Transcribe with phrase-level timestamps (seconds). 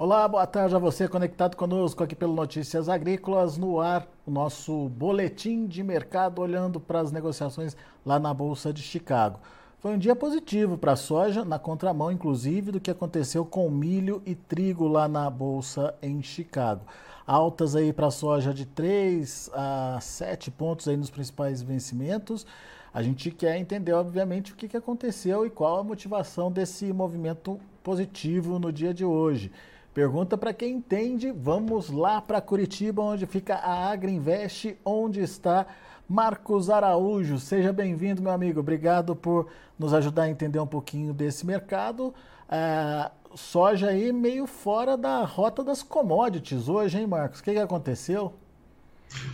[0.00, 4.88] Olá, boa tarde a você conectado conosco aqui pelo Notícias Agrícolas no ar, o nosso
[4.90, 9.40] boletim de mercado olhando para as negociações lá na Bolsa de Chicago.
[9.80, 14.22] Foi um dia positivo para a soja, na contramão inclusive do que aconteceu com milho
[14.24, 16.82] e trigo lá na Bolsa em Chicago.
[17.26, 22.46] Altas aí para a soja de 3 a 7 pontos aí nos principais vencimentos.
[22.94, 28.60] A gente quer entender, obviamente, o que aconteceu e qual a motivação desse movimento positivo
[28.60, 29.50] no dia de hoje.
[29.98, 31.32] Pergunta para quem entende.
[31.32, 35.66] Vamos lá para Curitiba, onde fica a Agriinvest, onde está
[36.08, 37.36] Marcos Araújo.
[37.40, 38.60] Seja bem-vindo, meu amigo.
[38.60, 42.14] Obrigado por nos ajudar a entender um pouquinho desse mercado.
[42.48, 47.40] É, soja aí meio fora da rota das commodities hoje, hein, Marcos?
[47.40, 48.34] O que, que aconteceu?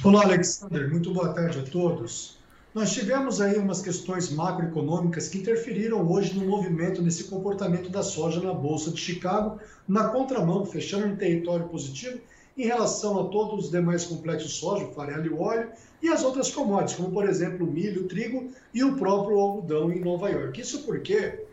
[0.03, 0.91] Olá, Alexander.
[0.91, 2.39] Muito boa tarde a todos.
[2.75, 8.41] Nós tivemos aí umas questões macroeconômicas que interferiram hoje no movimento, nesse comportamento da soja
[8.41, 12.19] na Bolsa de Chicago, na contramão, fechando em território positivo
[12.59, 15.71] em relação a todos os demais complexos soja, farelo e óleo,
[16.03, 19.93] e as outras commodities, como por exemplo o milho, o trigo e o próprio algodão
[19.93, 20.61] em Nova York.
[20.61, 21.45] Isso porque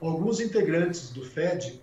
[0.00, 1.80] alguns integrantes do Fed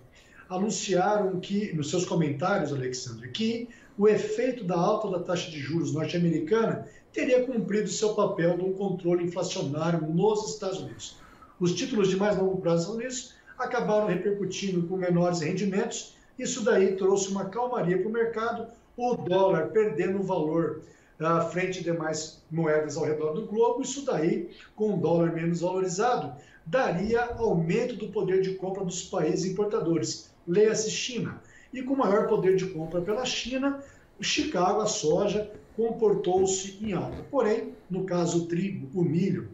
[0.48, 3.68] anunciaram que, nos seus comentários, Alexandre, que
[3.98, 9.24] o efeito da alta da taxa de juros norte-americana teria cumprido seu papel um controle
[9.24, 11.16] inflacionário nos Estados Unidos.
[11.58, 16.14] Os títulos de mais longo prazo nos Estados Unidos acabaram repercutindo com menores rendimentos.
[16.38, 18.66] Isso daí trouxe uma calmaria para o mercado,
[18.98, 20.82] o dólar perdendo valor
[21.18, 23.80] à frente de demais moedas ao redor do globo.
[23.80, 26.34] Isso daí, com o dólar menos valorizado,
[26.66, 31.40] daria aumento do poder de compra dos países importadores, leia-se China.
[31.72, 33.82] E com maior poder de compra pela China,
[34.20, 37.22] Chicago, a soja, comportou-se em alta.
[37.30, 39.50] Porém, no caso o trigo, o milho,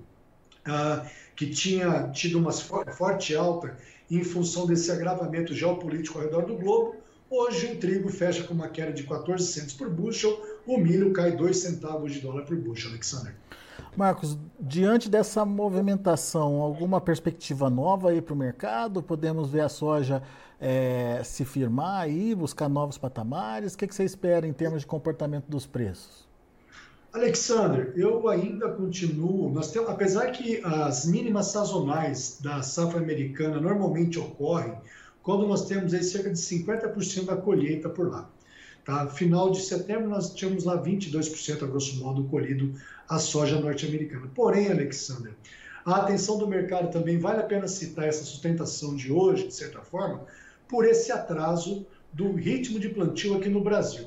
[0.65, 3.77] ah, que tinha tido uma forte alta
[4.11, 6.97] em função desse agravamento geopolítico ao redor do globo,
[7.29, 11.33] hoje o trigo fecha com uma queda de 14 centos por bushel, o milho cai
[11.33, 13.35] 2 centavos de dólar por bushel, Alexander.
[13.97, 19.03] Marcos, diante dessa movimentação, alguma perspectiva nova aí para o mercado?
[19.03, 20.23] Podemos ver a soja
[20.61, 23.75] é, se firmar aí, buscar novos patamares?
[23.75, 26.27] O que, que você espera em termos de comportamento dos preços?
[27.13, 29.53] Alexander, eu ainda continuo.
[29.53, 34.75] Nós temos, apesar que as mínimas sazonais da safra americana normalmente ocorrem
[35.23, 38.31] quando nós temos aí cerca de 50% da colheita por lá.
[38.85, 39.07] Tá?
[39.09, 42.75] Final de setembro nós tínhamos lá 22% a grosso modo colhido
[43.09, 44.29] a soja norte-americana.
[44.35, 45.33] Porém, Alexander,
[45.85, 49.81] a atenção do mercado também vale a pena citar essa sustentação de hoje, de certa
[49.81, 50.25] forma,
[50.69, 54.07] por esse atraso do ritmo de plantio aqui no Brasil.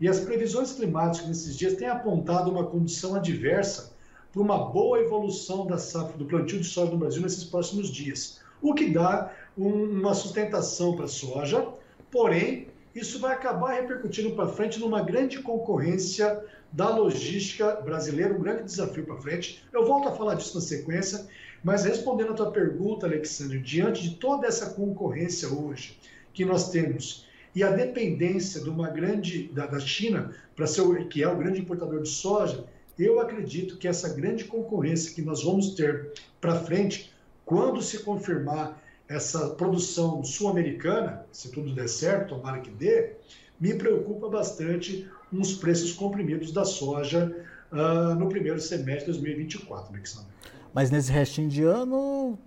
[0.00, 3.92] E as previsões climáticas nesses dias têm apontado uma condição adversa
[4.32, 8.40] para uma boa evolução da safra do plantio de soja no Brasil nesses próximos dias,
[8.60, 11.68] o que dá um, uma sustentação para a soja,
[12.10, 18.64] porém, isso vai acabar repercutindo para frente numa grande concorrência da logística brasileira, um grande
[18.64, 19.64] desafio para frente.
[19.72, 21.26] Eu volto a falar disso na sequência,
[21.62, 25.98] mas respondendo a tua pergunta, Alexandre, diante de toda essa concorrência hoje
[26.32, 31.22] que nós temos e a dependência de uma grande da, da China para ser que
[31.22, 32.64] é o grande importador de soja,
[32.98, 37.12] eu acredito que essa grande concorrência que nós vamos ter para frente,
[37.44, 43.12] quando se confirmar essa produção sul-americana, se tudo der certo, tomara que dê,
[43.60, 47.34] me preocupa bastante uns preços comprimidos da soja
[47.70, 50.28] uh, no primeiro semestre de 2024, Alexandre.
[50.72, 52.38] Mas nesse restinho de ano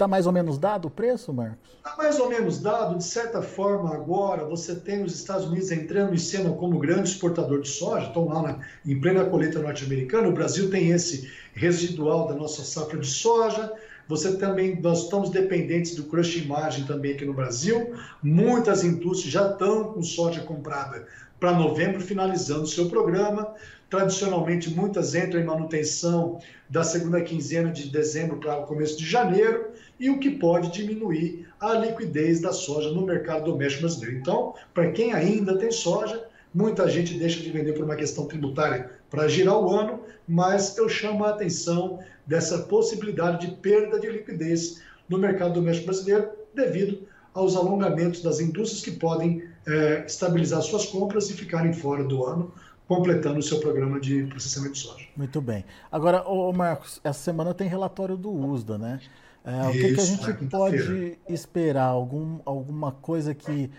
[0.00, 1.58] Está mais ou menos dado o preço, Marcos?
[1.76, 2.96] Está mais ou menos dado.
[2.96, 7.60] De certa forma, agora você tem os Estados Unidos entrando em cena como grande exportador
[7.60, 10.26] de soja, estão lá na, em plena colheita norte-americana.
[10.28, 13.74] O Brasil tem esse residual da nossa safra de soja.
[14.08, 17.92] Você também, nós estamos dependentes do crush margem também aqui no Brasil.
[18.22, 21.06] Muitas indústrias já estão com soja comprada
[21.38, 23.54] para novembro, finalizando o seu programa.
[23.90, 26.38] Tradicionalmente, muitas entram em manutenção
[26.68, 31.46] da segunda quinzena de dezembro para o começo de janeiro, e o que pode diminuir
[31.60, 34.18] a liquidez da soja no mercado doméstico brasileiro.
[34.18, 38.92] Então, para quem ainda tem soja, muita gente deixa de vender por uma questão tributária
[39.10, 44.80] para girar o ano, mas eu chamo a atenção dessa possibilidade de perda de liquidez
[45.08, 47.02] no mercado doméstico brasileiro devido
[47.34, 52.52] aos alongamentos das indústrias que podem é, estabilizar suas compras e ficarem fora do ano
[52.90, 55.06] completando o seu programa de processamento de soja.
[55.16, 55.64] Muito bem.
[55.92, 59.00] Agora, ô Marcos, essa semana tem relatório do USDA, né?
[59.44, 61.84] É, o que, que, a gente pode esperar?
[61.84, 63.70] Algum, alguma coisa que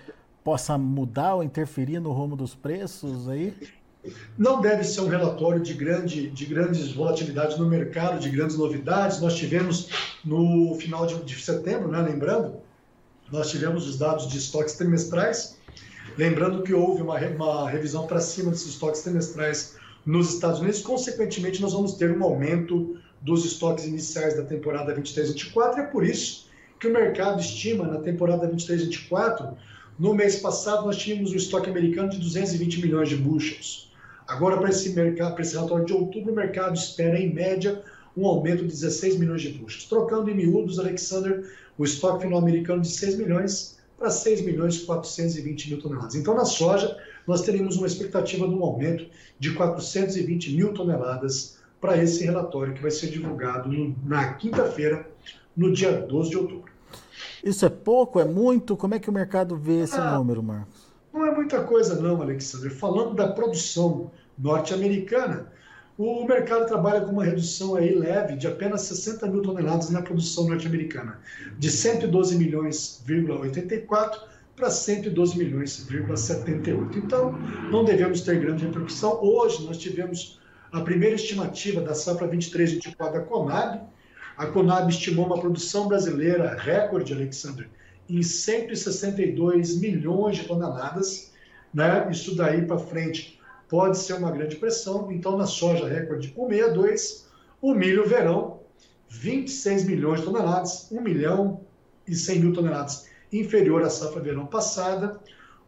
[0.46, 3.54] possa mudar ou interferir no rumo dos preços aí?
[4.38, 9.19] Não deve ser um relatório de, grande, de grandes volatilidades no mercado, de grandes novidades.
[9.19, 9.90] Nós tivemos
[10.24, 12.62] no final de, de setembro, né, lembrando,
[13.30, 15.60] nós tivemos os dados de estoques trimestrais
[16.18, 19.75] Lembrando que houve uma, uma revisão para cima desses estoques trimestrais
[20.06, 25.78] nos Estados Unidos, consequentemente, nós vamos ter um aumento dos estoques iniciais da temporada 23-24,
[25.78, 26.48] é por isso
[26.80, 29.54] que o mercado estima na temporada 23-24,
[30.00, 33.92] no mês passado nós tínhamos um estoque americano de 220 milhões de bushels.
[34.28, 37.84] Agora, para esse, mercado, para esse relatório de outubro, o mercado espera, em média,
[38.18, 39.86] um aumento de 16 milhões de bushels.
[39.86, 41.46] Trocando em miúdos, Alexander,
[41.78, 46.15] o estoque final americano de 6 milhões para 6 milhões e 420 mil toneladas.
[46.15, 49.06] Então, na soja, nós teríamos uma expectativa de um aumento
[49.38, 55.07] de 420 mil toneladas para esse relatório que vai ser divulgado no, na quinta-feira,
[55.56, 56.71] no dia 12 de outubro.
[57.44, 58.19] Isso é pouco?
[58.19, 58.75] É muito?
[58.75, 60.81] Como é que o mercado vê esse ah, número, Marcos?
[61.13, 62.71] Não é muita coisa, não, Alexandre.
[62.71, 65.51] Falando da produção norte-americana,
[66.03, 70.48] o mercado trabalha com uma redução aí leve de apenas 60 mil toneladas na produção
[70.48, 71.19] norte-americana,
[71.59, 74.19] de 112 milhões,84
[74.56, 76.95] para 112 milhões,78.
[76.98, 77.33] Então,
[77.69, 79.24] não devemos ter grande repercussão.
[79.24, 80.39] Hoje nós tivemos
[80.71, 83.81] a primeira estimativa da safra 23-24 da Conab.
[84.38, 87.69] A Conab estimou uma produção brasileira recorde, Alexander,
[88.09, 91.31] em 162 milhões de toneladas.
[91.71, 92.07] Né?
[92.12, 93.40] Isso daí para frente
[93.71, 95.09] pode ser uma grande pressão.
[95.09, 97.25] Então, na soja recorde 162,
[97.62, 98.59] o milho verão
[99.07, 101.62] 26 milhões de toneladas, 1 milhão
[102.06, 105.18] e 100 mil toneladas inferior à safra verão passada.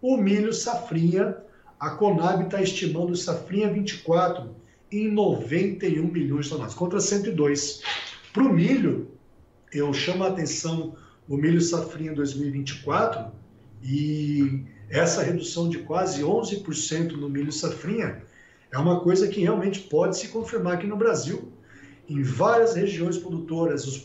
[0.01, 1.37] O milho safrinha,
[1.79, 4.53] a Conab está estimando o safrinha 24
[4.91, 7.83] em 91 milhões de toneladas, contra 102.
[8.33, 9.11] Para o milho,
[9.71, 10.97] eu chamo a atenção
[11.29, 13.31] o milho safrinha 2024
[13.81, 18.21] e essa redução de quase 11% no milho safrinha
[18.71, 21.51] é uma coisa que realmente pode se confirmar aqui no Brasil.
[22.07, 24.03] Em várias regiões produtoras, os,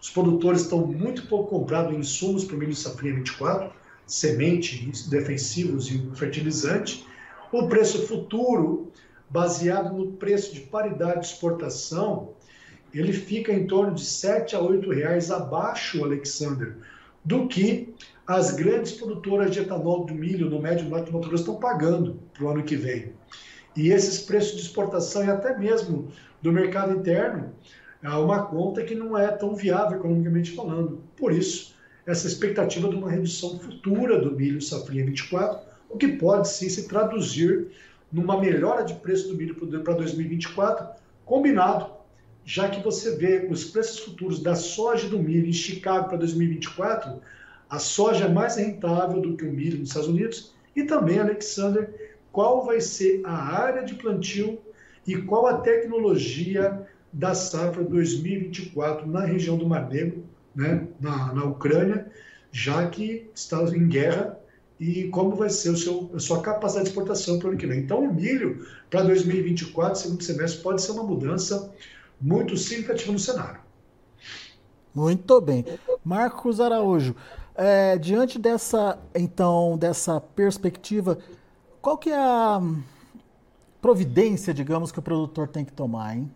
[0.00, 3.70] os produtores estão muito pouco comprados insumos para o milho safrinha 24,
[4.06, 7.06] semente, defensivos e fertilizante.
[7.52, 8.90] O preço futuro
[9.28, 12.32] baseado no preço de paridade de exportação,
[12.92, 16.78] ele fica em torno de 7 a 8 reais abaixo, Alexander,
[17.22, 17.94] do que
[18.30, 22.16] as grandes produtoras de etanol do milho no Médio Norte do Mato Grosso estão pagando
[22.32, 23.12] para o ano que vem.
[23.76, 27.52] E esses preços de exportação e até mesmo do mercado interno,
[28.00, 31.02] há uma conta que não é tão viável economicamente falando.
[31.16, 31.74] Por isso,
[32.06, 36.86] essa expectativa de uma redução futura do milho safrinha 24, o que pode sim se
[36.86, 37.66] traduzir
[38.12, 40.86] numa melhora de preço do milho para 2024,
[41.24, 41.90] combinado,
[42.44, 46.18] já que você vê os preços futuros da soja e do milho em Chicago para
[46.18, 47.20] 2024,
[47.70, 52.16] a soja é mais rentável do que o milho nos Estados Unidos, e também, Alexander,
[52.32, 54.58] qual vai ser a área de plantio
[55.06, 60.24] e qual a tecnologia da safra 2024 na região do Mar Negro,
[60.54, 62.10] né, na, na Ucrânia,
[62.52, 64.38] já que está em guerra
[64.78, 67.66] e como vai ser o seu, a sua capacidade de exportação para o ano que
[67.66, 67.80] vem.
[67.80, 71.72] Então, o milho para 2024, segundo semestre, pode ser uma mudança
[72.20, 73.60] muito significativa no cenário.
[74.94, 75.64] Muito bem.
[76.04, 77.14] Marcos Araújo,
[77.60, 81.18] é, diante dessa, então, dessa perspectiva,
[81.82, 82.58] qual que é a
[83.82, 86.30] providência, digamos, que o produtor tem que tomar, hein?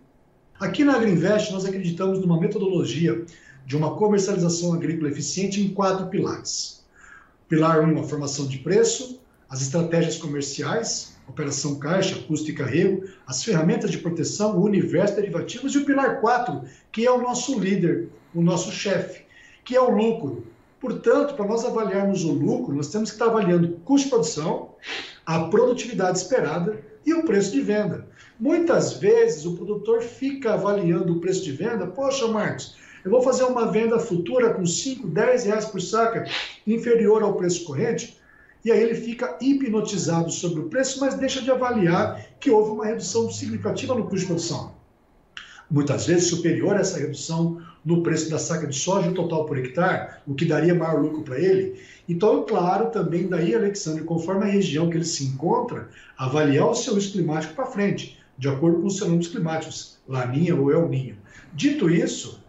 [0.61, 3.25] Aqui na Agriinvest, nós acreditamos numa metodologia
[3.65, 6.85] de uma comercialização agrícola eficiente em quatro pilares.
[7.49, 13.43] Pilar 1, a formação de preço, as estratégias comerciais, operação caixa, custo e carrego, as
[13.43, 18.11] ferramentas de proteção, o universo derivativos e o pilar 4, que é o nosso líder,
[18.35, 19.25] o nosso chefe,
[19.65, 20.53] que é o lucro.
[20.85, 24.75] Portanto, para nós avaliarmos o lucro, nós temos que estar avaliando o custo de produção,
[25.25, 28.07] a produtividade esperada e o preço de venda.
[28.39, 33.45] Muitas vezes o produtor fica avaliando o preço de venda, poxa, Marcos, eu vou fazer
[33.45, 36.27] uma venda futura com 5, 10 reais por saca,
[36.67, 38.21] inferior ao preço corrente,
[38.63, 42.85] e aí ele fica hipnotizado sobre o preço, mas deixa de avaliar que houve uma
[42.85, 44.75] redução significativa no custo de produção.
[45.71, 50.17] Muitas vezes superior a essa redução no preço da saca de soja total por hectare,
[50.27, 51.81] o que daria maior lucro para ele.
[52.09, 56.95] Então, claro, também daí, Alexandre, conforme a região que ele se encontra, avaliar o seu
[56.95, 61.17] risco climático para frente, de acordo com os fenômenos climáticos, Laninha ou El Ninho.
[61.53, 62.43] Dito isso,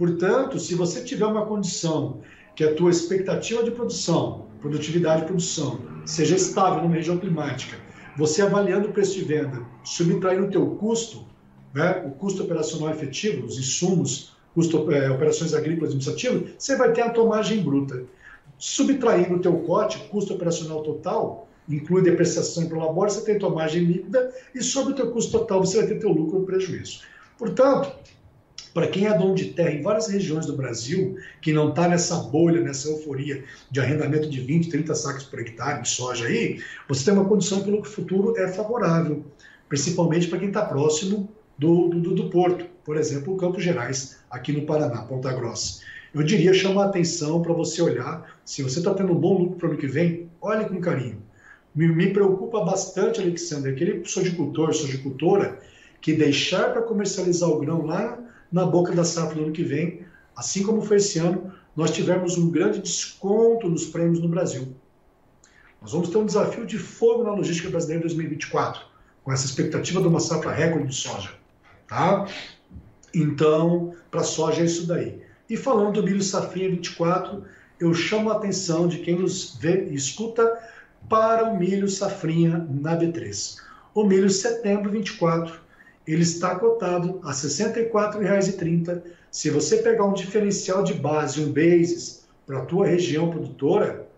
[0.00, 2.22] Portanto, se você tiver uma condição
[2.56, 7.76] que a tua expectativa de produção, produtividade de produção, seja estável numa região climática,
[8.16, 11.26] você avaliando o preço de venda, subtraindo o teu custo,
[11.74, 17.02] né, o custo operacional efetivo, os insumos, custo, é, operações agrícolas administrativas, você vai ter
[17.02, 18.04] a tua margem bruta.
[18.58, 24.32] Subtraindo o teu COT, custo operacional total, inclui depreciação e prolabore, você tem margem líquida
[24.54, 27.00] e sobre o teu custo total você vai ter teu lucro ou prejuízo.
[27.38, 27.92] Portanto,
[28.72, 32.16] para quem é dono de terra em várias regiões do Brasil, que não está nessa
[32.16, 37.06] bolha, nessa euforia de arrendamento de 20, 30 sacos por hectare de soja aí, você
[37.06, 39.24] tem uma condição que o futuro é favorável,
[39.68, 41.28] principalmente para quem está próximo
[41.58, 45.80] do, do, do, porto, por exemplo, Campos Gerais, aqui no Paraná, Ponta Grossa.
[46.12, 49.58] Eu diria chamar a atenção para você olhar, se você está tendo um bom lucro
[49.58, 51.22] para o ano que vem, olhe com carinho.
[51.72, 55.60] Me, me preocupa bastante, Alexandre, aquele sojicultor, sojicultora,
[56.00, 58.18] que deixar para comercializar o grão lá
[58.50, 60.04] na boca da safra do ano que vem,
[60.34, 64.74] assim como foi esse ano, nós tivemos um grande desconto nos prêmios no Brasil.
[65.80, 68.82] Nós vamos ter um desafio de fogo na logística brasileira em 2024,
[69.22, 71.38] com essa expectativa de uma safra recorde de soja.
[71.90, 72.26] Tá?
[73.14, 75.20] Então, para soja é isso daí.
[75.48, 77.44] E falando do milho safrinha 24,
[77.80, 80.58] eu chamo a atenção de quem nos vê e escuta
[81.08, 83.56] para o milho safrinha na B3.
[83.94, 85.58] O milho setembro 24
[86.06, 89.02] ele está cotado a R$ 64,30.
[89.30, 94.08] Se você pegar um diferencial de base, um basis, para a tua região produtora,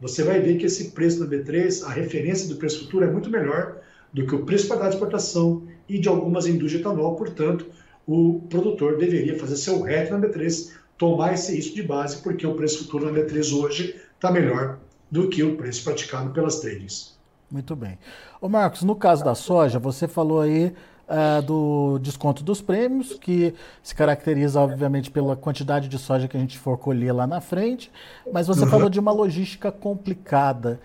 [0.00, 3.30] você vai ver que esse preço da B3, a referência do preço futuro é muito
[3.30, 3.78] melhor
[4.12, 7.16] do que o preço para de exportação e de algumas indústrias de etanol.
[7.16, 7.66] Portanto,
[8.08, 12.54] o produtor deveria fazer seu RET na B3, tomar esse risco de base, porque o
[12.54, 14.78] preço futuro na B3 hoje está melhor
[15.10, 17.18] do que o preço praticado pelas tradings.
[17.50, 17.98] Muito bem.
[18.40, 20.72] Ô Marcos, no caso da soja, você falou aí
[21.06, 26.40] uh, do desconto dos prêmios, que se caracteriza, obviamente, pela quantidade de soja que a
[26.40, 27.92] gente for colher lá na frente,
[28.32, 28.70] mas você uhum.
[28.70, 30.80] falou de uma logística complicada.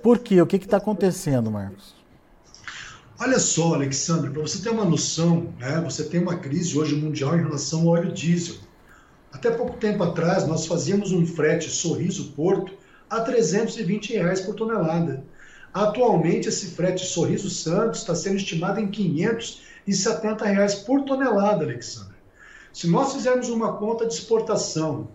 [0.00, 0.40] Por quê?
[0.40, 1.97] O que está acontecendo, Marcos?
[3.20, 7.36] Olha só, Alexandre, para você ter uma noção, né, você tem uma crise hoje mundial
[7.36, 8.54] em relação ao óleo diesel.
[9.32, 12.72] Até pouco tempo atrás, nós fazíamos um frete Sorriso Porto
[13.10, 15.24] a 320 reais por tonelada.
[15.74, 21.64] Atualmente, esse frete Sorriso Santos está sendo estimado em 500 e 70 reais por tonelada,
[21.64, 22.14] Alexandre.
[22.72, 25.08] Se nós fizermos uma conta de exportação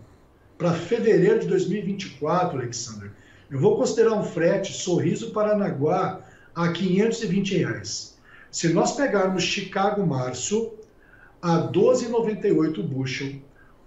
[0.58, 3.12] para fevereiro de 2024, Alexandre,
[3.50, 6.20] eu vou considerar um frete Sorriso Paranaguá
[6.56, 8.18] a 520 reais.
[8.52, 10.76] Se nós pegarmos Chicago Março
[11.42, 13.42] a 12,98 bushel,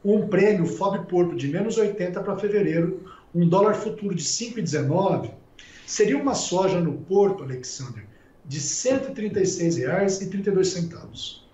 [0.04, 3.04] um prêmio FOB Porto de menos 80 para fevereiro,
[3.35, 5.30] um dólar futuro de 5,19,
[5.87, 8.02] seria uma soja no Porto, Alexandre,
[8.44, 11.46] de R$ 136,32.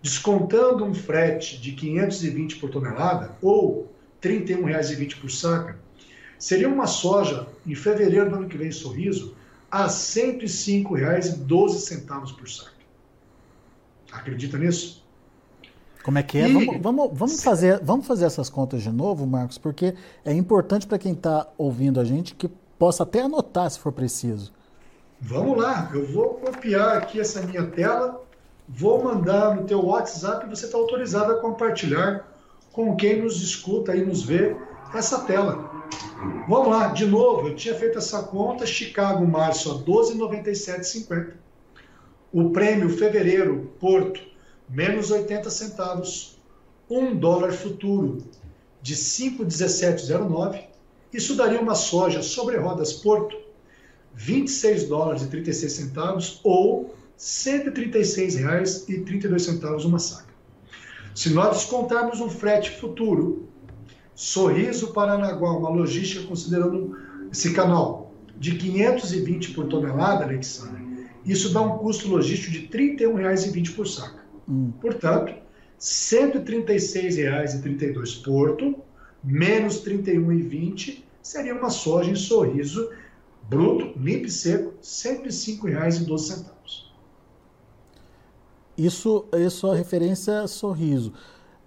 [0.00, 3.92] Descontando um frete de 520 por tonelada ou
[4.22, 5.76] R$ 31,20 por saca,
[6.38, 9.36] seria uma soja em fevereiro do ano que vem em Sorriso
[9.72, 12.70] a R$ 105,12 por saca.
[14.12, 15.02] Acredita nisso?
[16.04, 16.46] Como é que é?
[16.46, 16.52] E...
[16.52, 19.94] Vamos, vamos, vamos, fazer, vamos fazer essas contas de novo, Marcos, porque
[20.26, 22.48] é importante para quem está ouvindo a gente que
[22.78, 24.52] possa até anotar se for preciso.
[25.18, 28.22] Vamos lá, eu vou copiar aqui essa minha tela,
[28.68, 32.28] vou mandar no teu WhatsApp e você está autorizado a compartilhar
[32.72, 34.54] com quem nos escuta e nos vê
[34.92, 35.71] essa tela.
[36.48, 41.34] Vamos lá, de novo, eu tinha feito essa conta, Chicago, março, a 12,97,50.
[42.32, 44.20] O prêmio fevereiro, Porto,
[44.68, 46.38] menos 80 centavos.
[46.88, 48.18] Um dólar futuro
[48.80, 50.64] de 5,1709.
[51.12, 53.36] Isso daria uma soja sobre rodas Porto
[54.14, 60.32] 26 dólares e 36 centavos ou R$ 136,32 uma saca.
[61.14, 63.48] Se nós descontarmos um frete futuro,
[64.22, 66.96] Sorriso Paranaguá, uma logística considerando
[67.32, 73.74] esse canal de 520 por tonelada, Alexandre, isso dá um custo logístico de R$ 31,20
[73.74, 74.22] por saca.
[74.48, 74.70] Hum.
[74.80, 75.42] Portanto, R$
[75.80, 78.76] 136,32 Porto,
[79.24, 82.92] menos R$ 31,20 seria uma soja em sorriso
[83.48, 86.44] bruto, limpo e seco, R$ 105,12.
[88.78, 91.12] Isso, isso é referência a sorriso.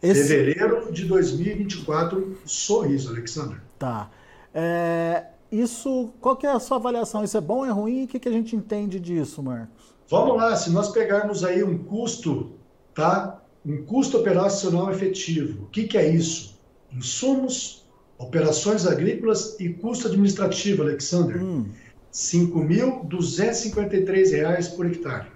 [0.02, 0.28] Esse...
[0.28, 3.58] Fevereiro de 2024, sorriso, Alexandre.
[3.80, 4.10] Tá.
[4.54, 7.24] É, isso, qual que é a sua avaliação?
[7.24, 8.06] Isso é bom, é ruim?
[8.06, 9.96] O que, que a gente entende disso, Marcos?
[10.10, 12.52] Vamos lá, se nós pegarmos aí um custo,
[12.94, 13.42] tá?
[13.66, 15.64] Um custo operacional efetivo.
[15.64, 16.60] O que, que é isso?
[16.92, 17.86] Insumos,
[18.18, 21.44] Operações agrícolas e custo administrativo, Alexander.
[21.44, 21.64] Hum.
[21.64, 21.70] R$
[22.14, 25.28] 5.253 por hectare.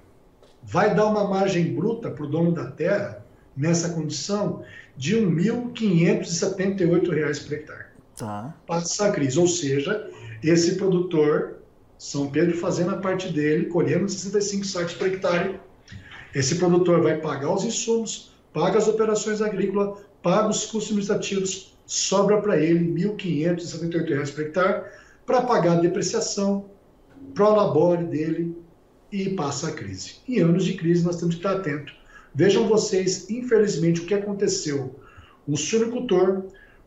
[0.64, 3.26] Vai dar uma margem bruta para o dono da terra,
[3.60, 4.64] nessa condição,
[4.96, 7.86] de R$ 1.578 por hectare.
[8.16, 8.56] Tá.
[8.66, 9.38] Passa a crise.
[9.38, 10.10] Ou seja,
[10.42, 11.58] esse produtor,
[11.98, 15.60] São Pedro fazendo a parte dele, colhendo 65 sacos por hectare.
[16.34, 22.42] Esse produtor vai pagar os insumos, paga as operações agrícolas, paga os custos administrativos, sobra
[22.42, 24.86] para ele R$ 1.578 por hectare
[25.26, 26.70] para pagar a depreciação,
[27.34, 28.56] pro labore dele
[29.12, 30.18] e passa a crise.
[30.28, 31.99] Em anos de crise, nós temos que estar atento
[32.34, 34.96] Vejam vocês, infelizmente, o que aconteceu.
[35.48, 36.44] Um suinocultor,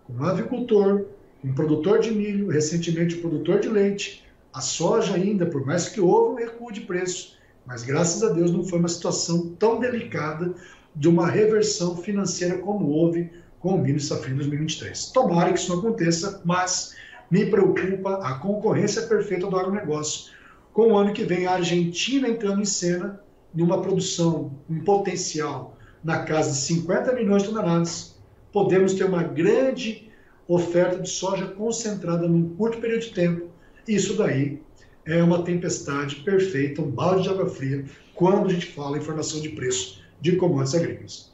[0.09, 1.07] um avicultor,
[1.45, 6.01] um produtor de milho, recentemente um produtor de leite, a soja ainda, por mais que
[6.01, 10.55] houve um recuo de preço, mas graças a Deus não foi uma situação tão delicada
[10.95, 15.07] de uma reversão financeira como houve com o milho safrinha 2023.
[15.07, 16.95] Tomara que isso não aconteça, mas
[17.31, 20.33] me preocupa a concorrência perfeita do agronegócio.
[20.73, 23.22] Com o ano que vem a Argentina entrando em cena,
[23.55, 28.17] numa produção, um potencial na casa de 50 milhões de toneladas,
[28.53, 30.11] podemos ter uma grande
[30.49, 33.49] oferta de soja concentrada num curto período de tempo.
[33.87, 34.61] Isso daí
[35.05, 39.41] é uma tempestade perfeita, um balde de água fria, quando a gente fala em formação
[39.41, 41.33] de preço de commodities agrícolas.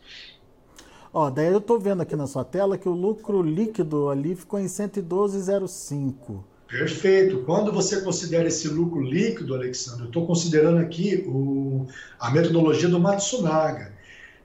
[1.12, 4.60] Ó, daí eu estou vendo aqui na sua tela que o lucro líquido ali ficou
[4.60, 6.43] em 112,05.
[6.69, 7.45] Perfeito.
[7.45, 11.87] Quando você considera esse lucro líquido, Alexandre, eu estou considerando aqui o,
[12.21, 13.93] a metodologia do Matsunaga.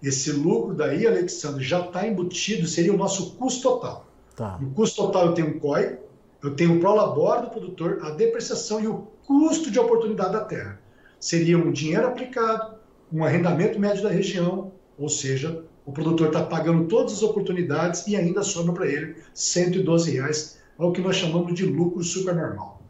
[0.02, 4.08] Esse lucro daí, Alexandre, já está embutido, seria o nosso custo total.
[4.36, 4.58] Tá.
[4.60, 5.98] No custo total eu tenho um COI,
[6.42, 10.80] eu tenho o prolabor do produtor, a depreciação e o custo de oportunidade da terra.
[11.20, 12.76] Seria um dinheiro aplicado,
[13.12, 18.16] um arrendamento médio da região, ou seja, o produtor está pagando todas as oportunidades e
[18.16, 22.82] ainda sobra para ele 112 reais, ao que nós chamamos de lucro supernormal.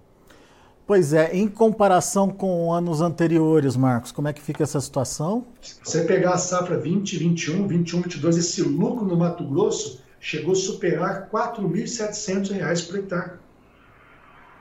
[0.85, 5.45] Pois é, em comparação com anos anteriores, Marcos, como é que fica essa situação?
[5.61, 10.55] Se você pegar a safra 2021, 21, 22, esse lucro no Mato Grosso chegou a
[10.55, 13.31] superar R$ 4.700 por hectare.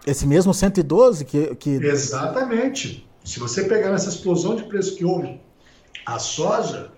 [0.06, 1.70] Esse mesmo 112 que, que.
[1.70, 3.08] Exatamente.
[3.24, 5.40] Se você pegar nessa explosão de preço que houve,
[6.04, 6.92] a soja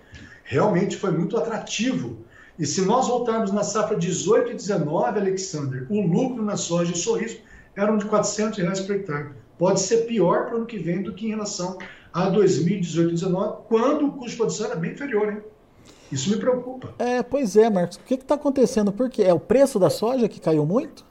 [0.45, 2.24] realmente foi muito atrativo.
[2.59, 6.97] E se nós voltarmos na safra 18 e 19, Alexander, o lucro na soja e
[6.97, 7.39] sorriso
[7.77, 9.31] eram de 400 reais por hectare.
[9.59, 11.79] Pode ser pior para o ano que vem do que em relação
[12.13, 15.43] a 2018 e 2019, quando o custo de produção era bem inferior, hein?
[16.13, 16.95] Isso me preocupa.
[16.99, 17.97] É, pois é, Marcos.
[17.97, 18.93] O que está acontecendo?
[18.93, 21.05] Porque é o preço da soja que caiu muito?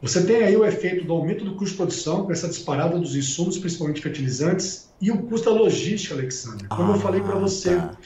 [0.00, 3.14] Você tem aí o efeito do aumento do custo de produção, com essa disparada dos
[3.16, 6.66] insumos, principalmente fertilizantes, e o custo da logística, Alexandre.
[6.68, 7.96] Como ah, eu falei para você, tá.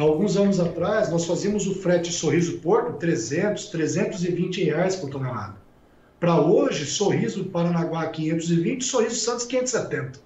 [0.00, 5.56] Alguns anos atrás, nós fazíamos o frete Sorriso Porto 300, 320 reais por tonelada.
[6.18, 10.20] Para hoje, Sorriso Paranaguá 520, Sorriso Santos 570.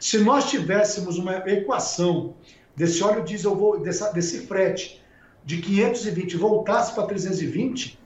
[0.00, 2.34] Se nós tivéssemos uma equação
[2.74, 5.00] desse óleo diesel, dessa, desse frete
[5.44, 7.98] de 520 voltasse para 320,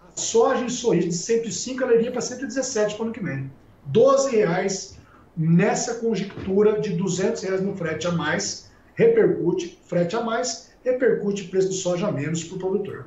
[0.00, 3.50] a soja em sorriso de 105 ela iria para 117 para o ano que vem.
[3.86, 4.98] 12 reais
[5.36, 8.63] nessa conjectura de 200 reais no frete a mais,
[8.94, 13.06] repercute frete a mais, repercute preço de soja a menos para o produtor.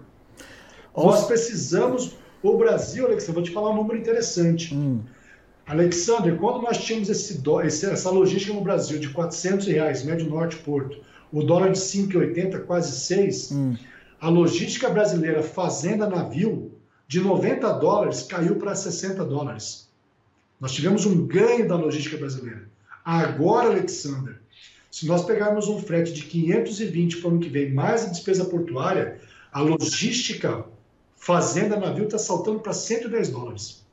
[0.95, 4.73] Nós precisamos, o Brasil, Alexandre, vou te falar um número interessante.
[4.73, 5.01] Hum.
[5.65, 7.41] Alexander, quando nós tínhamos esse,
[7.85, 10.97] essa logística no Brasil de 400 reais, médio norte porto,
[11.31, 13.75] o dólar de 5,80, quase 6, hum.
[14.19, 16.71] a logística brasileira fazenda navio
[17.07, 19.89] de 90 dólares caiu para 60 dólares.
[20.59, 22.67] Nós tivemos um ganho da logística brasileira.
[23.05, 24.41] Agora, Alexander,
[24.97, 28.45] se nós pegarmos um frete de 520 para o ano que vem, mais a despesa
[28.45, 30.65] portuária, a logística
[31.15, 33.85] fazenda navio está saltando para 110 dólares.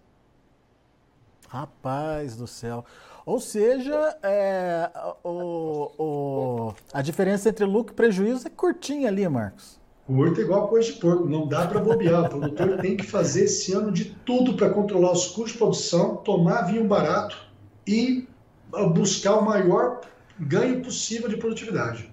[1.47, 2.87] Rapaz do céu.
[3.27, 4.91] Ou seja, é,
[5.23, 9.79] o, o, a diferença entre lucro e prejuízo é curtinha ali, Marcos.
[10.07, 12.25] Curto igual coisa de porco, não dá para bobear.
[12.25, 16.17] O produtor tem que fazer esse ano de tudo para controlar os custos de produção,
[16.17, 17.37] tomar vinho barato
[17.87, 18.27] e
[18.95, 20.01] buscar o maior
[20.39, 22.13] ganho possível de produtividade.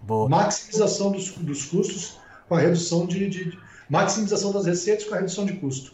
[0.00, 0.28] Boa.
[0.28, 5.18] Maximização dos, dos custos com a redução de, de, de maximização das receitas com a
[5.18, 5.92] redução de custo.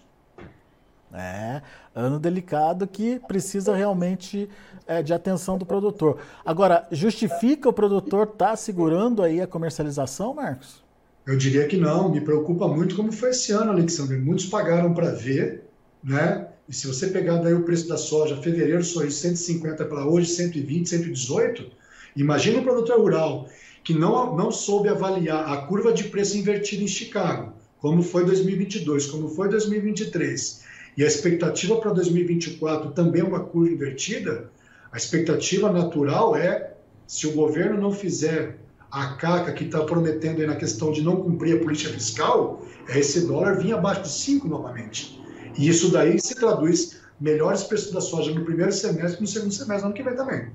[1.13, 1.63] É,
[1.95, 4.51] ano delicado que precisa realmente
[4.87, 6.19] é, de atenção do produtor.
[6.45, 10.85] Agora, justifica o produtor estar tá segurando aí a comercialização, Marcos?
[11.27, 12.11] Eu diria que não.
[12.11, 14.17] Me preocupa muito como foi esse ano, Alexandre.
[14.17, 15.65] Muitos pagaram para ver,
[16.03, 16.49] né?
[16.69, 20.89] E se você pegar daí o preço da soja, fevereiro foi 150 para hoje, 120,
[20.89, 21.71] 118,
[22.17, 23.49] imagina um produtor rural
[23.85, 29.07] que não, não soube avaliar a curva de preço invertida em Chicago, como foi 2022,
[29.07, 34.51] como foi 2023 e a expectativa para 2024 também é uma curva invertida,
[34.91, 36.73] a expectativa natural é,
[37.07, 38.59] se o governo não fizer
[38.91, 42.99] a caca que está prometendo aí na questão de não cumprir a política fiscal, é
[42.99, 45.21] esse dólar vir abaixo de 5 novamente.
[45.59, 49.53] E isso daí se traduz melhores preços da soja no primeiro semestre e no segundo
[49.53, 50.51] semestre no ano que vem também.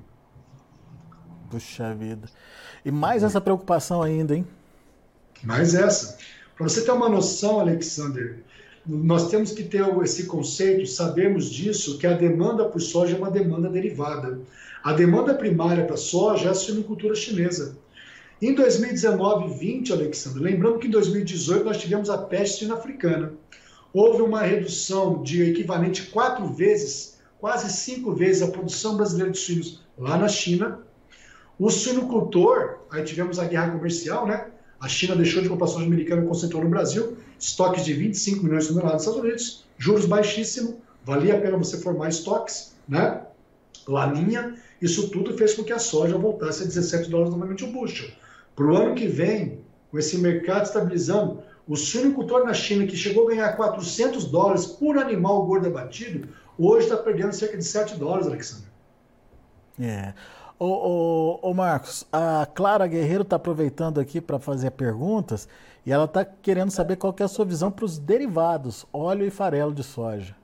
[1.50, 2.28] Puxa vida.
[2.84, 4.46] E mais essa preocupação ainda, hein?
[5.42, 6.18] Mais essa.
[6.56, 8.42] Para você ter uma noção, Alexander,
[8.86, 13.30] nós temos que ter esse conceito, sabemos disso, que a demanda por soja é uma
[13.30, 14.40] demanda derivada.
[14.82, 17.76] A demanda primária para soja é a suinocultura chinesa.
[18.40, 23.32] Em 2019 e 2020, Alexandre, lembrando que em 2018 nós tivemos a peste africana.
[23.92, 29.82] Houve uma redução de equivalente quatro vezes, quase cinco vezes a produção brasileira de suínos
[29.98, 30.80] lá na China.
[31.58, 34.46] O suinocultor, aí tivemos a guerra comercial, né?
[34.80, 38.64] A China deixou de comprar soja americana e concentrou no Brasil, estoques de 25 milhões
[38.64, 40.74] de toneladas nos Estados Unidos, juros baixíssimos,
[41.04, 43.22] valia a pena você formar estoques, né?
[43.86, 48.08] Laninha, isso tudo fez com que a soja voltasse a 17 dólares novamente o bushel.
[48.56, 53.26] Para o ano que vem, com esse mercado estabilizando, o suinocultor na China, que chegou
[53.26, 58.26] a ganhar 400 dólares por animal gordo abatido, hoje está perdendo cerca de 7 dólares,
[58.26, 58.66] Alexandre.
[59.80, 60.12] É.
[60.58, 65.48] Ô, ô, ô Marcos, a Clara Guerreiro está aproveitando aqui para fazer perguntas
[65.86, 69.26] e ela está querendo saber qual que é a sua visão para os derivados, óleo
[69.26, 70.36] e farelo de soja.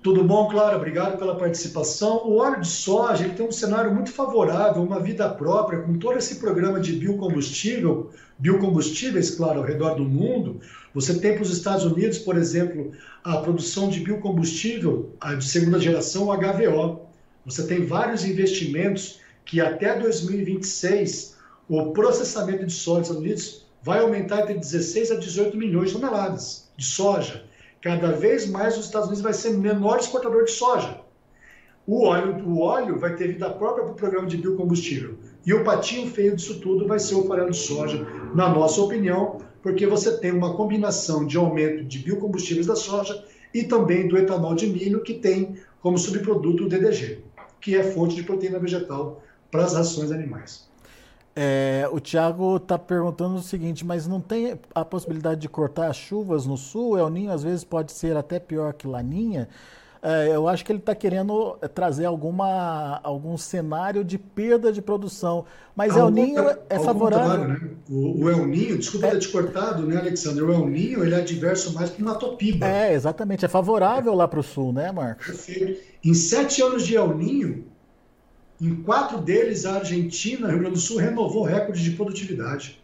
[0.00, 0.76] Tudo bom, Clara?
[0.76, 2.22] Obrigado pela participação.
[2.24, 6.16] O óleo de soja ele tem um cenário muito favorável, uma vida própria, com todo
[6.16, 10.60] esse programa de biocombustível, biocombustíveis, claro, ao redor do mundo.
[10.94, 12.92] Você tem para os Estados Unidos, por exemplo,
[13.24, 17.00] a produção de biocombustível de segunda geração, o HVO.
[17.44, 21.36] Você tem vários investimentos que até 2026
[21.68, 25.96] o processamento de soja nos Estados Unidos vai aumentar entre 16 a 18 milhões de
[25.96, 27.47] toneladas de soja.
[27.80, 31.00] Cada vez mais os Estados Unidos vai ser menor exportador de soja.
[31.86, 35.16] O óleo, o óleo vai ter vida própria para o programa de biocombustível.
[35.46, 39.38] E o patinho feio disso tudo vai ser o farelo de soja, na nossa opinião,
[39.62, 44.54] porque você tem uma combinação de aumento de biocombustíveis da soja e também do etanol
[44.54, 47.20] de milho, que tem como subproduto o DDG,
[47.60, 50.68] que é fonte de proteína vegetal para as rações animais.
[51.40, 55.96] É, o Thiago está perguntando o seguinte, mas não tem a possibilidade de cortar as
[55.96, 56.98] chuvas no sul?
[56.98, 59.48] El Ninho às vezes pode ser até pior que Laninha.
[60.02, 65.44] É, eu acho que ele está querendo trazer alguma, algum cenário de perda de produção.
[65.76, 67.46] Mas El Ninho é favorável.
[67.46, 67.60] Né?
[67.88, 69.10] O, o, El Ninho, desculpa é...
[69.10, 70.42] ter te cortado, né, Alexandre?
[70.42, 72.66] O El Ninho ele é adverso mais que o Natopiba.
[72.66, 73.44] É, exatamente.
[73.44, 75.26] É favorável lá para o sul, né, Marcos?
[75.26, 75.80] Perfeito.
[76.04, 77.64] Em sete anos de El Ninho,
[78.60, 82.80] em quatro deles, a Argentina, Rio Grande do Sul, renovou recorde de produtividade.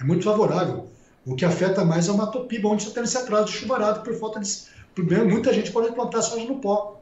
[0.00, 0.86] É muito favorável.
[1.24, 4.14] O que afeta mais é o Matopiba, onde está tendo esse atraso de chuvarado por
[4.14, 4.48] falta de.
[5.24, 7.00] Muita gente pode plantar soja no pó.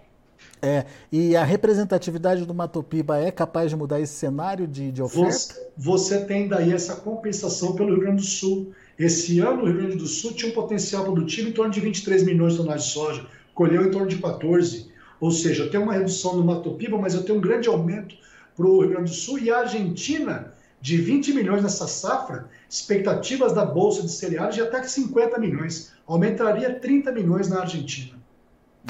[0.62, 5.30] É, e a representatividade do Matopiba é capaz de mudar esse cenário de, de oferta?
[5.30, 8.72] Você, você tem daí essa compensação pelo Rio Grande do Sul.
[8.98, 12.24] Esse ano, o Rio Grande do Sul tinha um potencial produtivo em torno de 23
[12.24, 14.90] milhões de toneladas de soja, colheu em torno de 14.
[15.20, 18.14] Ou seja, eu tenho uma redução no Mato Piba, mas eu tenho um grande aumento
[18.56, 23.52] para o Rio Grande do Sul e a Argentina de 20 milhões nessa safra, expectativas
[23.52, 25.92] da Bolsa de Cereais de até 50 milhões.
[26.06, 28.18] Aumentaria 30 milhões na Argentina.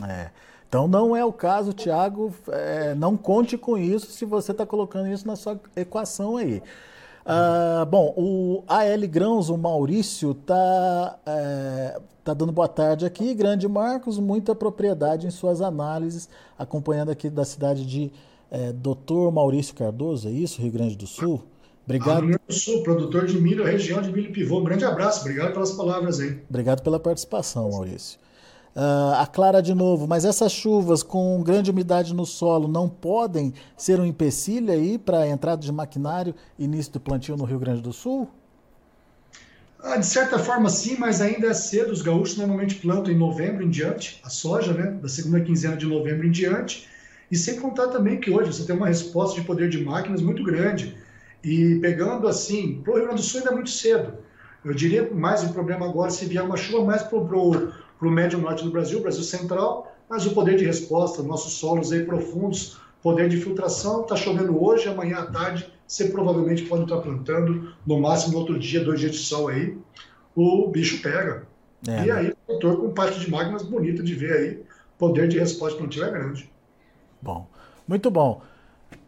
[0.09, 0.31] É.
[0.69, 2.33] Então não é o caso, Tiago.
[2.49, 6.62] É, não conte com isso se você está colocando isso na sua equação aí.
[7.24, 13.35] Ah, bom, o AL Grãos, o Maurício, está é, tá dando boa tarde aqui.
[13.35, 16.28] Grande Marcos, muita propriedade em suas análises,
[16.59, 18.11] acompanhando aqui da cidade de
[18.50, 21.42] é, Doutor Maurício Cardoso, é isso, Rio Grande do Sul?
[21.85, 22.20] Obrigado.
[22.20, 24.61] Rio Grande do Sul, produtor de milho, região de milho pivô.
[24.61, 26.40] Um grande abraço, obrigado pelas palavras aí.
[26.48, 28.18] Obrigado pela participação, Maurício.
[28.74, 33.52] Uh, a Clara de novo, mas essas chuvas com grande umidade no solo não podem
[33.76, 37.59] ser um empecilho aí para a entrada de maquinário e início do plantio no Rio
[37.59, 38.28] Grande do Sul?
[39.83, 41.90] Ah, de certa forma sim, mas ainda é cedo.
[41.90, 44.90] Os gaúchos normalmente plantam em novembro em diante, a soja, né?
[45.02, 46.88] Da segunda quinzena de novembro em diante.
[47.30, 50.44] E sem contar também que hoje você tem uma resposta de poder de máquinas muito
[50.44, 50.96] grande.
[51.42, 54.12] E pegando assim, para o Rio Grande do Sul ainda é muito cedo.
[54.62, 58.11] Eu diria mais um problema agora se vier uma chuva mais para o para o
[58.11, 62.79] médio norte do Brasil, Brasil central, mas o poder de resposta, nossos solos aí profundos,
[63.03, 68.01] poder de filtração, está chovendo hoje, amanhã à tarde, você provavelmente pode estar plantando, no
[68.01, 69.77] máximo outro dia, dois dias de sol aí,
[70.35, 71.47] o bicho pega.
[71.87, 74.63] É, e aí, o motor com parte de magmas bonito de ver aí,
[74.99, 76.51] poder de resposta plantio é grande.
[77.21, 77.47] Bom,
[77.87, 78.41] muito bom.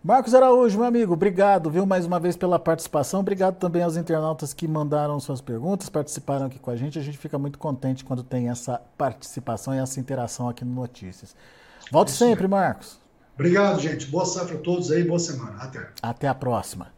[0.05, 3.21] Marcos Araújo, meu amigo, obrigado, viu, mais uma vez pela participação.
[3.21, 6.99] Obrigado também aos internautas que mandaram suas perguntas, participaram aqui com a gente.
[6.99, 11.37] A gente fica muito contente quando tem essa participação e essa interação aqui no Notícias.
[11.89, 12.99] Volte é sempre, Marcos.
[13.37, 14.07] Obrigado, gente.
[14.07, 15.57] Boa safra a todos aí, boa semana.
[15.61, 15.89] Até.
[16.03, 16.89] Até a próxima.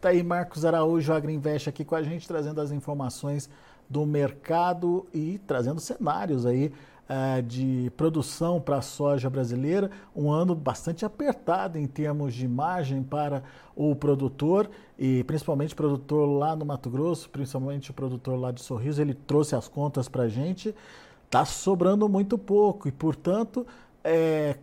[0.00, 3.50] Tá aí Marcos Araújo, Agriinvest aqui com a gente, trazendo as informações
[3.90, 6.72] do mercado e trazendo cenários aí
[7.08, 13.02] uh, de produção para a soja brasileira, um ano bastante apertado em termos de margem
[13.02, 13.42] para
[13.76, 18.62] o produtor e principalmente o produtor lá no Mato Grosso, principalmente o produtor lá de
[18.62, 20.74] Sorriso, ele trouxe as contas para a gente,
[21.24, 23.66] está sobrando muito pouco e, portanto,
[24.02, 24.56] é,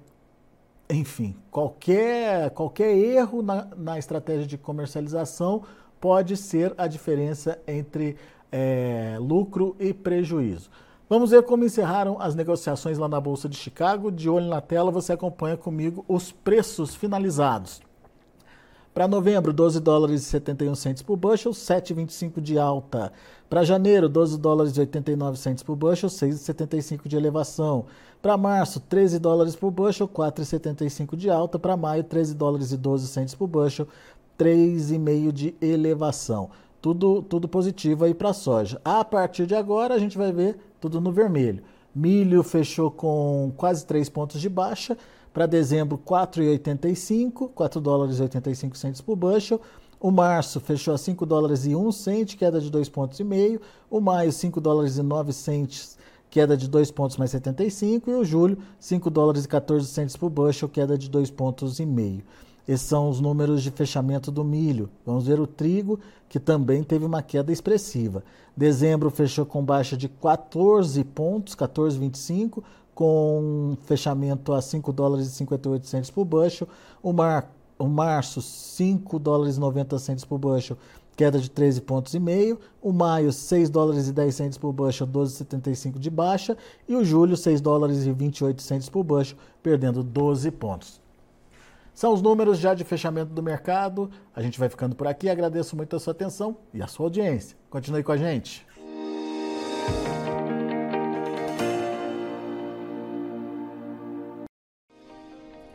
[0.89, 5.63] enfim, qualquer, qualquer erro na, na estratégia de comercialização
[5.99, 8.17] pode ser a diferença entre
[8.51, 10.69] é, lucro e prejuízo.
[11.11, 14.09] Vamos ver como encerraram as negociações lá na Bolsa de Chicago.
[14.09, 17.81] De olho na tela, você acompanha comigo os preços finalizados.
[18.93, 23.11] Para novembro, 12 dólares e 71 centos por bushel, 7,25 de alta.
[23.49, 27.87] Para janeiro, 12 dólares e 89 centos por bushel, 6,75 de elevação.
[28.21, 31.59] Para março, 13 dólares por bushel, 4,75 de alta.
[31.59, 33.85] Para maio, 13 dólares e 12 centos por bushel,
[34.39, 36.49] 3,5 de elevação.
[36.81, 38.79] Tudo, tudo positivo aí para a soja.
[38.85, 41.63] A partir de agora, a gente vai ver tudo no vermelho.
[41.93, 44.97] Milho fechou com quase 3 pontos de baixa.
[45.31, 49.61] Para dezembro, 4,85, 4 dólares e 85 centos por bushel.
[49.99, 53.61] O março fechou a 5 dólares e 1 cento, queda de 2 pontos e meio.
[53.89, 55.95] O maio, 5 dólares e 9 centos,
[56.29, 58.09] queda de 2 pontos mais 75.
[58.09, 61.85] E o julho, 5 dólares e 14 centos por bushel, queda de 2 pontos e
[61.85, 62.23] meio.
[62.67, 64.89] Esses são os números de fechamento do milho.
[65.05, 68.23] Vamos ver o trigo, que também teve uma queda expressiva.
[68.55, 75.87] Dezembro fechou com baixa de 14 pontos, 14,25 com fechamento a 5 dólares e 58
[75.87, 76.67] centos por bushel.
[77.01, 80.77] O, mar, o março, 5 dólares e 90 centos por bushel,
[81.15, 82.59] queda de 13 pontos e meio.
[82.81, 86.57] O maio, 6 dólares e 10 centos por bushel, 12,75 de baixa.
[86.87, 91.01] E o julho, 6 dólares e 28 centos por bushel, perdendo 12 pontos.
[92.01, 94.09] São os números já de fechamento do mercado.
[94.35, 95.29] A gente vai ficando por aqui.
[95.29, 97.55] Agradeço muito a sua atenção e a sua audiência.
[97.69, 98.65] Continue com a gente.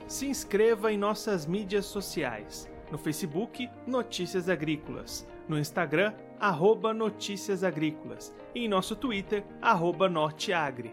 [0.09, 2.69] se inscreva em nossas mídias sociais.
[2.91, 5.25] No Facebook, Notícias Agrícolas.
[5.49, 8.35] No Instagram, arroba Notícias Agrícolas.
[8.53, 10.93] E em nosso Twitter, arroba Norteagri.